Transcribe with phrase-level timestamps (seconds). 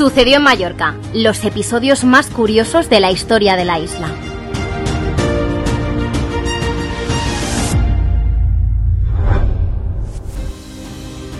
[0.00, 4.08] Sucedió en Mallorca, los episodios más curiosos de la historia de la isla.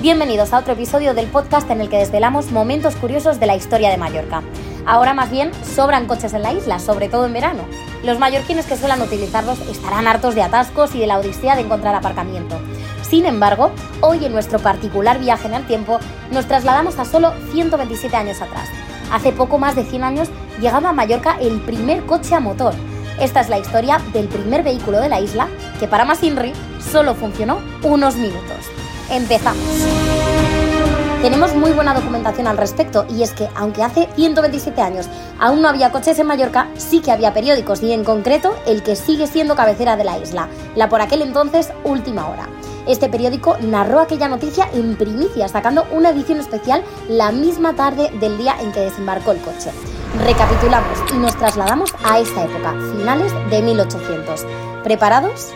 [0.03, 3.89] Bienvenidos a otro episodio del podcast en el que desvelamos momentos curiosos de la historia
[3.89, 4.43] de Mallorca.
[4.85, 7.63] Ahora más bien sobran coches en la isla, sobre todo en verano.
[8.05, 11.95] Los mallorquines que suelen utilizarlos estarán hartos de atascos y de la odisea de encontrar
[11.95, 12.61] aparcamiento.
[13.11, 13.73] Sin embargo,
[14.03, 15.99] hoy en nuestro particular viaje en el tiempo
[16.31, 18.69] nos trasladamos a solo 127 años atrás.
[19.13, 20.29] Hace poco más de 100 años
[20.61, 22.73] llegaba a Mallorca el primer coche a motor.
[23.19, 25.49] Esta es la historia del primer vehículo de la isla
[25.81, 26.53] que para más Inri
[26.93, 28.59] solo funcionó unos minutos.
[29.11, 29.65] Empezamos.
[31.21, 35.09] Tenemos muy buena documentación al respecto y es que aunque hace 127 años
[35.41, 38.95] aún no había coches en Mallorca, sí que había periódicos y en concreto el que
[38.95, 42.49] sigue siendo cabecera de la isla, la por aquel entonces Última Hora.
[42.87, 48.39] Este periódico narró aquella noticia en primicia, sacando una edición especial la misma tarde del
[48.39, 49.71] día en que desembarcó el coche.
[50.25, 54.45] Recapitulamos y nos trasladamos a esta época, finales de 1800.
[54.83, 55.53] ¿Preparados?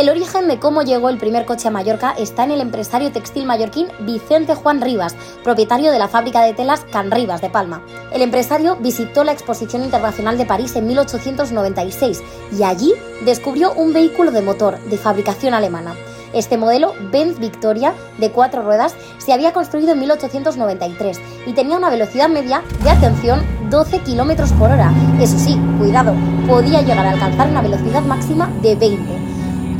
[0.00, 3.44] El origen de cómo llegó el primer coche a Mallorca está en el empresario textil
[3.44, 7.84] mallorquín Vicente Juan Rivas, propietario de la fábrica de telas Can Rivas de Palma.
[8.10, 12.22] El empresario visitó la Exposición Internacional de París en 1896
[12.58, 12.94] y allí
[13.26, 15.94] descubrió un vehículo de motor de fabricación alemana.
[16.32, 21.90] Este modelo, Benz Victoria, de cuatro ruedas, se había construido en 1893 y tenía una
[21.90, 24.94] velocidad media de, atención, 12 km por hora.
[25.20, 26.14] Eso sí, cuidado,
[26.48, 29.29] podía llegar a alcanzar una velocidad máxima de 20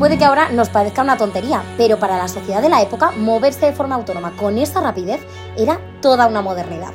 [0.00, 3.66] Puede que ahora nos parezca una tontería, pero para la sociedad de la época, moverse
[3.66, 5.20] de forma autónoma con esa rapidez
[5.58, 6.94] era toda una modernidad.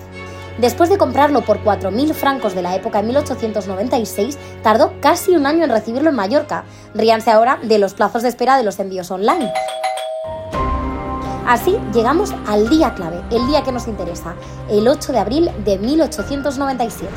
[0.57, 5.63] Después de comprarlo por 4.000 francos de la época en 1896, tardó casi un año
[5.63, 6.63] en recibirlo en Mallorca.
[6.95, 9.53] Ríanse ahora de los plazos de espera de los envíos online.
[11.45, 14.33] Así llegamos al día clave, el día que nos interesa,
[14.67, 17.13] el 8 de abril de 1897.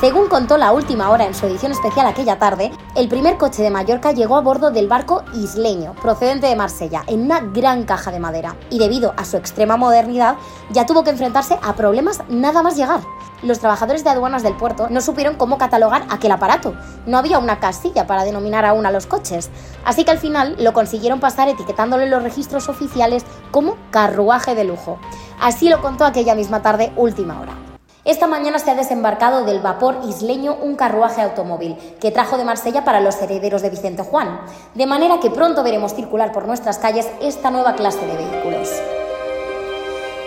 [0.00, 3.70] Según contó la última hora en su edición especial aquella tarde, el primer coche de
[3.70, 8.20] Mallorca llegó a bordo del barco isleño, procedente de Marsella, en una gran caja de
[8.20, 10.36] madera, y debido a su extrema modernidad,
[10.70, 13.00] ya tuvo que enfrentarse a problemas nada más llegar.
[13.42, 16.74] Los trabajadores de aduanas del puerto no supieron cómo catalogar aquel aparato.
[17.06, 19.48] No había una casilla para denominar aún a los coches.
[19.86, 24.98] Así que al final lo consiguieron pasar etiquetándole los registros oficiales como carruaje de lujo.
[25.40, 27.65] Así lo contó aquella misma tarde, última hora.
[28.06, 32.84] Esta mañana se ha desembarcado del vapor isleño un carruaje automóvil que trajo de Marsella
[32.84, 34.42] para los herederos de Vicente Juan,
[34.74, 38.70] de manera que pronto veremos circular por nuestras calles esta nueva clase de vehículos.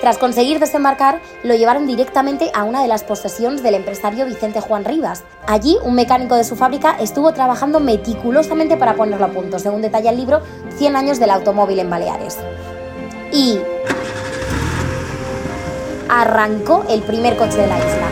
[0.01, 4.84] Tras conseguir desembarcar, lo llevaron directamente a una de las posesiones del empresario Vicente Juan
[4.84, 5.23] Rivas.
[5.47, 10.09] Allí, un mecánico de su fábrica estuvo trabajando meticulosamente para ponerlo a punto, según detalla
[10.09, 10.41] el libro
[10.78, 12.38] 100 años del automóvil en Baleares.
[13.31, 13.59] Y
[16.09, 18.07] arrancó el primer coche de la isla.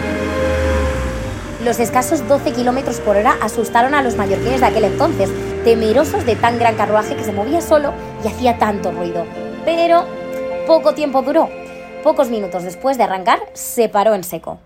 [1.65, 5.29] Los escasos 12 kilómetros por hora asustaron a los mallorquines de aquel entonces,
[5.63, 7.91] temerosos de tan gran carruaje que se movía solo
[8.23, 9.25] y hacía tanto ruido.
[9.65, 10.05] Pero
[10.67, 11.49] poco tiempo duró.
[12.03, 14.59] Pocos minutos después de arrancar, se paró en seco.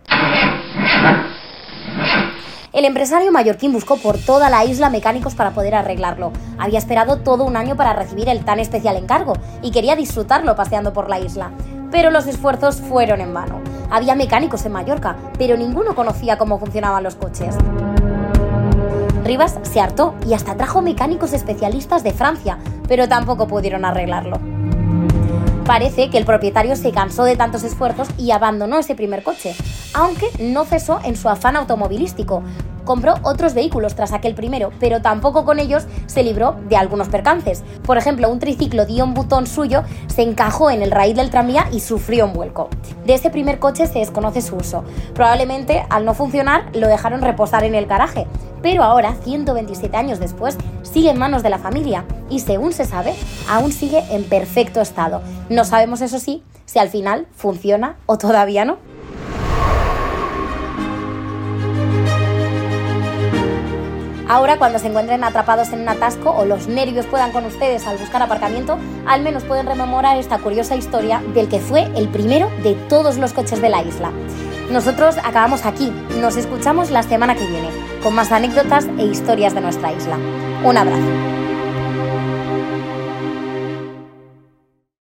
[2.73, 6.31] El empresario mallorquín buscó por toda la isla mecánicos para poder arreglarlo.
[6.57, 10.93] Había esperado todo un año para recibir el tan especial encargo y quería disfrutarlo paseando
[10.93, 11.51] por la isla
[11.91, 13.59] pero los esfuerzos fueron en vano.
[13.89, 17.55] Había mecánicos en Mallorca, pero ninguno conocía cómo funcionaban los coches.
[19.23, 22.57] Rivas se hartó y hasta trajo mecánicos especialistas de Francia,
[22.87, 24.39] pero tampoco pudieron arreglarlo.
[25.65, 29.55] Parece que el propietario se cansó de tantos esfuerzos y abandonó ese primer coche,
[29.93, 32.43] aunque no cesó en su afán automovilístico,
[32.85, 37.63] compró otros vehículos tras aquel primero, pero tampoco con ellos se libró de algunos percances.
[37.85, 41.79] Por ejemplo, un triciclo Dion Button suyo se encajó en el raíz del tranvía y
[41.79, 42.69] sufrió un vuelco.
[43.05, 44.83] De ese primer coche se desconoce su uso.
[45.13, 48.27] Probablemente al no funcionar lo dejaron reposar en el garaje,
[48.61, 53.15] pero ahora, 127 años después, sigue en manos de la familia y según se sabe,
[53.49, 55.21] aún sigue en perfecto estado.
[55.49, 58.77] No sabemos eso sí si al final funciona o todavía no.
[64.31, 67.97] Ahora, cuando se encuentren atrapados en un atasco o los nervios puedan con ustedes al
[67.97, 72.75] buscar aparcamiento, al menos pueden rememorar esta curiosa historia del que fue el primero de
[72.87, 74.09] todos los coches de la isla.
[74.71, 75.91] Nosotros acabamos aquí,
[76.21, 80.15] nos escuchamos la semana que viene, con más anécdotas e historias de nuestra isla.
[80.63, 81.40] Un abrazo.